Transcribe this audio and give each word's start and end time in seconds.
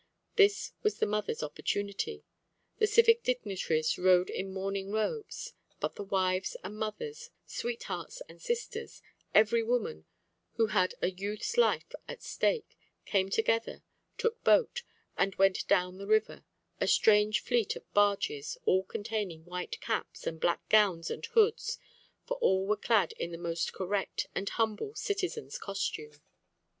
This 0.35 0.73
was 0.81 0.97
the 0.97 1.05
mothers' 1.05 1.43
opportunity. 1.43 2.23
The 2.79 2.87
civic 2.87 3.21
dignitaries 3.21 3.99
rode 3.99 4.31
in 4.31 4.51
mourning 4.51 4.89
robes, 4.91 5.53
but 5.79 5.93
the 5.93 6.03
wives 6.03 6.57
and 6.63 6.75
mothers, 6.75 7.29
sweethearts 7.45 8.19
and 8.27 8.41
sisters, 8.41 9.03
every 9.35 9.61
woman 9.61 10.07
who 10.53 10.65
had 10.73 10.95
a 11.03 11.11
youth's 11.11 11.55
life 11.55 11.91
at 12.07 12.23
stake, 12.23 12.79
came 13.05 13.29
together, 13.29 13.83
took 14.17 14.43
boat, 14.43 14.81
and 15.19 15.35
went 15.35 15.67
down 15.67 15.99
the 15.99 16.07
river, 16.07 16.45
a 16.79 16.87
strange 16.87 17.39
fleet 17.39 17.75
of 17.75 17.93
barges, 17.93 18.57
all 18.65 18.81
containing 18.83 19.45
white 19.45 19.79
caps, 19.81 20.25
and 20.25 20.39
black 20.41 20.67
gowns 20.67 21.11
and 21.11 21.27
hoods, 21.27 21.77
for 22.25 22.37
all 22.37 22.65
were 22.65 22.75
clad 22.75 23.11
in 23.19 23.31
the 23.31 23.37
most 23.37 23.71
correct 23.71 24.25
and 24.33 24.49
humble 24.49 24.95
citizen's 24.95 25.59
costume. 25.59 26.19